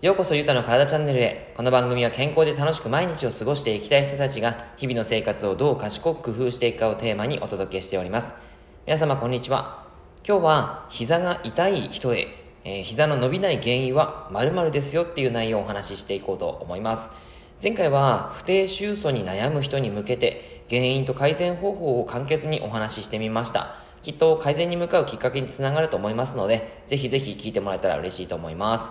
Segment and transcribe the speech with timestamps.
[0.00, 1.52] ようこそゆたの体チャンネルへ。
[1.54, 8.34] この番組は健康で楽しく毎日を過ごしていきたい人たちが日々の生活をどう賢く工夫していくかをテーマにお届けしております。
[8.86, 9.86] 皆様こんにちは。
[10.26, 12.28] 今日は膝が痛い人へ、
[12.64, 17.10] えー、膝の伸びない原因は〇〇ですよっていう内容をお話ししていこうと思います。
[17.62, 23.76] 前回は不定収素に悩む人に向けて原因と改善方法を簡潔にお話ししてみました。
[24.02, 28.90] きっと改善に向かうきっかけにつながると思いますので、ぜひぜひ聞いてもらえたら嬉しいと思います。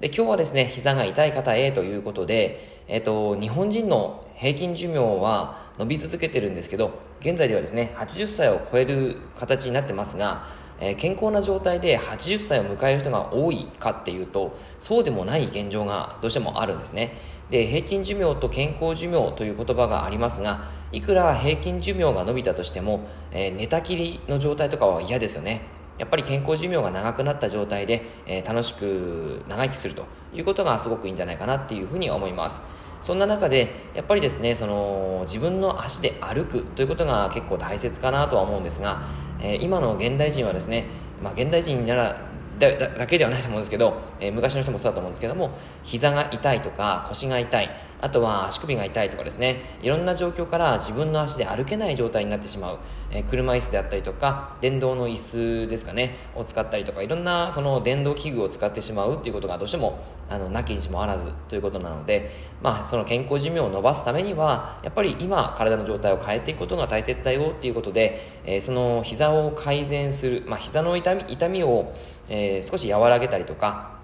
[0.00, 10.46] で、今日はですね、膝が痛い方へということで、えっと、日本人の平均寿命は伸び続けてるんですけど、現在ではですね、80歳を超える形になってますが、
[10.80, 17.14] えー、健康な状態で80歳を迎える人が多いかっていうと、そうでもない現状がどうしてもあるんですね。
[17.50, 25.62] で、平均寿命と健康寿命という言葉がありますが、いくら平均寿命が伸びたとしても、えー、寝たきりの状態とかは嫌ですよね。
[25.98, 32.60] やっぱり健康寿命が長くなった状態で、えー、楽しく長生きするということがすごくいいんじゃないかなっていうふうに思います
[33.02, 39.02] そんな中でやっぱりですねその自分の足で歩くということが結構大切かなとは思うんですが、
[39.40, 40.86] えー、今の現代人はですね、
[41.22, 42.16] まあ、現代人なら
[42.58, 49.78] だだけではないと思うんですけど、えー、昔の人もそうだと思うんですけども膝が痛いとか腰が痛いあとは足首が痛いとかですね。
[49.82, 52.78] いろんな状況から自分の足で歩けない状態になってしまう、
[53.10, 59.98] えー、車椅子であったりとか電動の椅子ですかねを使ったりとかいろんなその電動器具を使ってしまうっていうことがどうしても
[60.28, 62.30] あのなきにしもあらずということなので、
[62.62, 71.92] まあ、その健康寿命を伸ばすためにはやっぱり今体の状態を変えていくことが大切だよっていうことで、えー、その膝を改善する、まあ、膝の痛み痛みを、
[72.28, 73.98] えー、少し和らげたりとか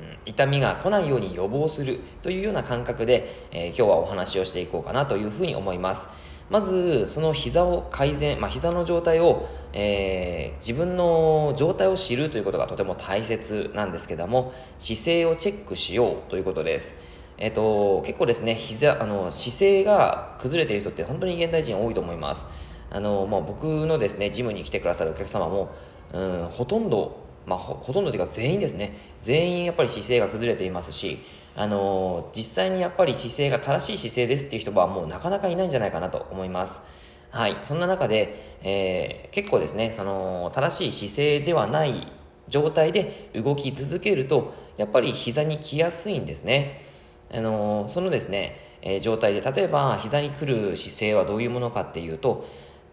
[0.00, 6.10] うん痛みが来ないように予防するというような感覚で、えー、今日はお話をしていこうかなというふうに思います。
[6.50, 16.94] まずその膝を改善、まあ、膝の状態を、えー、自分の状態を知るということがとても大切なんですけども姿勢をチェックしようということです。
[17.36, 22.46] えっ、と結構ですね膝あの姿勢が崩れている人って本当に現代人多いと思います。
[22.90, 25.74] あの、まあ、僕のですねジムに来てくださるお客様も、
[26.12, 28.96] うん、ほとんどまあ、ほほとんどというか全員ですね。
[29.20, 31.18] 全員やっぱり姿勢が崩れていますし
[31.54, 36.80] あの、実際にやっぱり姿勢が正しい姿勢ですっていう人はもうなかなかいないんじゃないかなと思います。
[37.30, 37.58] はい。
[37.62, 42.06] そんな中で、えー、結構ですねその正しい姿勢ではない
[42.48, 46.80] 状態で動き続けるとやっぱり膝に来やすいんですね。
[47.32, 52.46] あの、そのですね、え状態で例えば膝に来る姿勢はどういうものかっていうと、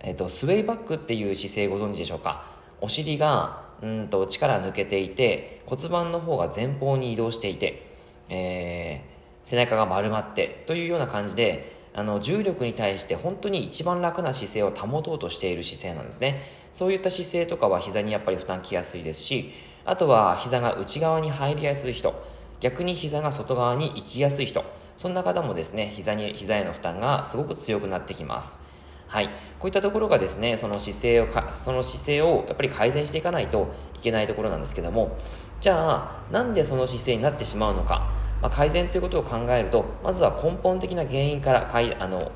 [0.00, 2.57] えーとスウェイバックっていう姿勢ご存知でしょうか？
[2.80, 7.86] お尻がうんと力抜けていて骨盤の方が前方に移動していて、
[8.28, 16.42] えー、背中が丸まってというような感じであの重力に対して本当に一番楽な姿勢を保とうとしている姿勢なんですね。
[16.72, 19.50] そういった姿勢とかは膝にやっぱり負担きやすいですし
[19.84, 22.14] あとは膝が内側に入りやすい人
[22.60, 24.64] 逆に膝が外側に行きやすい人
[24.96, 28.58] そんな方もですね膝に膝への負担がすごく強くなってきます。
[29.08, 35.16] はい、こういったところがですねその姿勢をかその姿勢をやっぱり改善していかないといけないところなんですけども
[35.60, 38.10] じゃあなんでその姿勢になってしまうのか、
[38.42, 42.30] まあ、改善ということを考えるとまずは根本的な原因からかいあの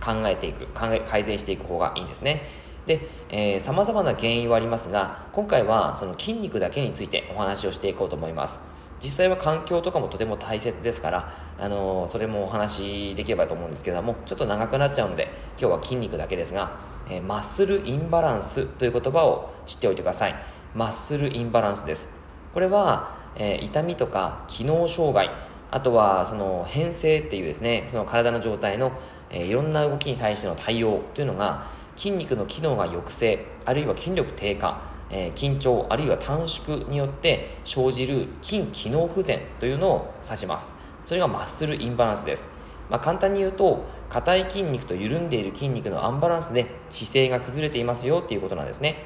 [0.00, 2.42] 考えていく考え改善していく方がいいんですね。
[2.86, 8.60] でさまざまな原因はありますが今回はその筋肉だけについてお話をしていこうと思います。
[9.04, 16.78] 実際は環境とかもとても大切ですから、あの、それもお話しできればと思うんですけどもちょっと長くなっちゃうので今日は筋肉だけですが、
[17.10, 20.34] えー、マッスルインバランスという言葉を知っておいてください。
[20.74, 22.08] マッスルインバランスです。
[22.54, 25.30] これは、えー、痛みとか機能障害
[25.70, 28.92] あとはその変性っていうですねその体の状態の、
[29.30, 31.66] えー、いろんな動きに対しての対応というのが
[31.96, 40.74] 筋肉の機能が抑制あるいは筋力低下え、緊張あるいは短縮によって生じる筋機能不全というのを指します。
[41.04, 42.48] それがマッスルインバランスです、
[42.88, 49.04] まあ、簡単に言うと硬い筋肉と緩んでいる筋肉のアンバランスで姿勢が崩れていますよっていうことなんですね。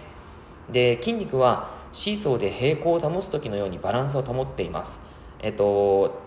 [0.71, 5.01] で筋肉はシーソーで平行を保つ時のようにバランスを保っています。
[5.41, 6.21] えっと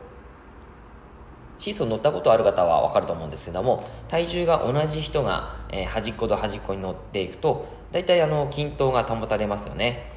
[1.62, 10.10] シーソー乗ったことある方は分かると思うんですけども体重が同じ人が、えー、端っこと端っこに乗っていくと大体あの均等が保たれますよね。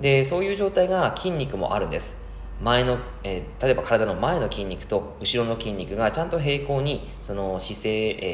[0.00, 2.18] でそういう状態が筋肉もあるんです。
[2.62, 7.90] 前の、えー、例えば体の前の筋肉と後ろの筋肉がちゃんと平行にその姿勢、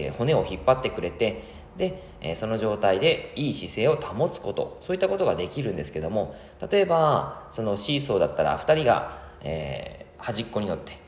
[0.06, 1.44] えー、骨を引っ張ってくれて
[1.78, 4.76] で、えー、その状態でいい姿勢を保つこと。
[4.82, 6.34] そういったことができるんですけども
[6.70, 11.01] 例えばそのシーソーだったら2人が、えー、端っこに乗って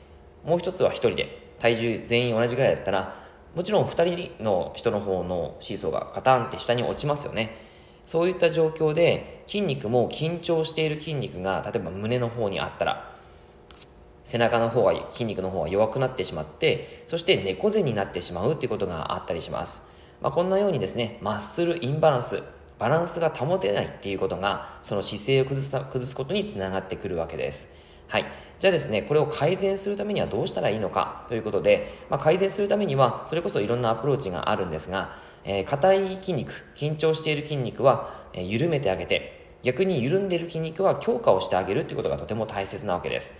[0.45, 3.15] もう一つは1人で体重全員同じぐらいだったら
[3.55, 7.65] もちろん2人の人の方のシーソーがカタンって下に落ちますよね。
[8.05, 13.15] そういった状況で筋肉も緊張している筋肉が例えば胸の方にあったら
[14.23, 19.83] 背中の方は筋肉の方が弱くなってしまってそして猫背になってしまうっていうことがあったりします、
[20.21, 22.43] まあ、こんなようにですねマッスルインバランス
[22.77, 27.69] バランスが保てないっていうことがその姿勢を崩す崩すことにつながってくるわけです。
[28.07, 28.25] はい。
[28.59, 43.35] じゃあですね、これを改善するためにはどうしたらいいのかということで、まあ、改善するためには、それこそいろんなアプローチがあるんですが、えー、硬い筋肉、緊張している筋肉は、えー、緩めてあげて、逆に緩んでいる筋肉は強化をしてあげるということがとても大切なわけです。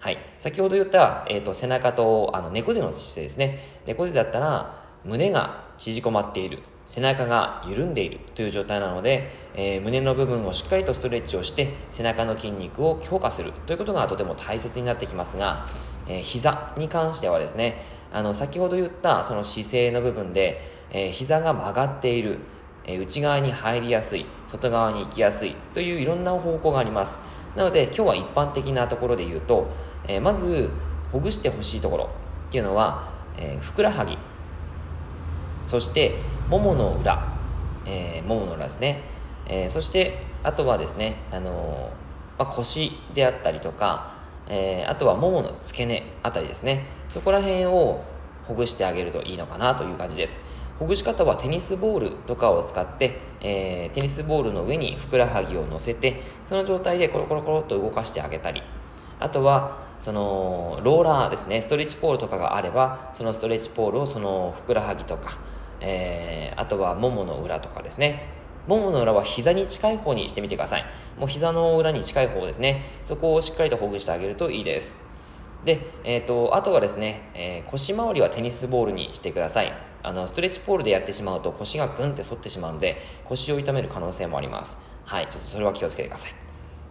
[0.00, 0.18] はい。
[0.38, 3.58] 先ほど言った、えっ、ー、と、背中と、あの、猫背の姿勢ですね。
[3.86, 6.60] 猫背だったら、胸が縮こまっている。
[6.88, 15.66] 背中が緩んでいるという状態なので、えー、胸の部分をしっかりとストレッチをして背中の筋肉を強化するということがとても大切になってきますが、
[16.08, 22.38] えー、膝に関してはですねあの先ほど言ったその姿勢の部分で、えー、膝が曲がっている、
[22.86, 27.18] えー、内側に入りやすい外側に行きやすいといういろんな方向があります。
[27.54, 29.68] なので今日は一般的なところで言うと、
[30.06, 30.70] えー、まず
[31.12, 32.10] ほぐしてほしいところ
[32.48, 34.16] っていうのは、え、ふくらはぎ。
[35.66, 36.16] そして
[36.48, 37.36] ももの裏、
[37.84, 39.02] えー、ももの裏ですね、
[39.46, 41.90] えー、そしてあとはですね、あの、
[42.38, 44.14] まあ、腰であったりとか、
[44.48, 46.86] えー、あとはももの付け根あたりですね。
[47.10, 48.02] そこら辺を
[48.46, 50.40] ほぐしてあげるといいのかなという感じです。
[50.78, 58.62] ほぐし方はテニスボールとかを使って、えー、テニスボールの上にふくらはぎを乗せてその状態でコロコロコロっと動かしてあげたり。
[59.20, 61.60] あとはそのローラーですね。
[61.60, 65.36] ストレッチポールとかがあればそのストレッチポールをそのふくらはぎとか
[65.80, 68.36] えー、あとはももの裏とかですね。
[68.66, 70.84] ももの裏は膝に近い方にしてみてください。
[71.18, 72.84] もう膝の裏に近い方ですね。
[73.04, 74.96] そこをしっかりとほぐしてあげるといいです。
[75.64, 79.72] で、えーと、あとはですね、えー、腰回りはテニスボールにしてください。
[80.02, 84.78] あのストレッチポールでやってしまうと腰がグンって反ってしまうので腰を痛める可能性もあります。
[85.04, 86.32] はいちょっとそれは気をつけてください。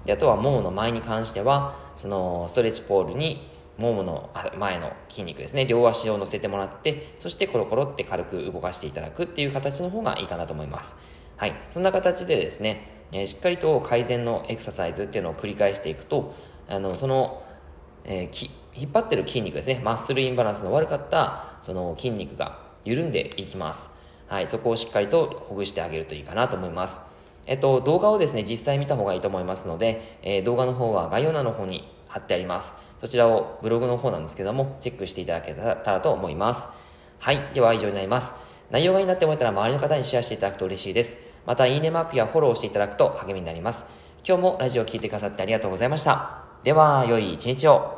[0.06, 5.66] であとはももの前に関してはそのストレッチポールにももの前の筋肉ですね。
[5.66, 10.98] 両足を乗せてもらってそしてコロコロって軽く動かしていただくっていう形の方がいいかなと思います。
[11.38, 11.54] はい。
[11.70, 16.34] そんな形でですね、え、しっかりと改善のエクササイズっていうのを繰り返していくと
[16.68, 17.44] あのその、
[18.04, 19.80] えー、引っ張ってる筋肉ですね。
[19.84, 23.92] マッスルインバランスの悪かったその筋肉が緩んでいきます。
[24.28, 24.48] はい。
[24.48, 27.02] そこをしっかりとほぐしてあげるといいかなと思います。
[27.46, 32.74] えっと、動画をですね、実際見た方がいいと思いますので、えー、動画の方は概要欄の方に貼ってあります。
[33.00, 36.68] そちらをブログの方なんですけども、チェックしていただけたらと思います。
[37.20, 37.42] はい。
[37.54, 38.34] では以上になります。
[38.72, 41.18] 内容がいいなって思えたら周りの方にシェアしていただくと嬉しいです。
[41.46, 43.86] また、いいねマークやフォローしていただくと励みになります。
[44.28, 46.44] 今日もラジオを聴いてくださってありがとうございました。
[46.64, 47.97] では、良い一日を。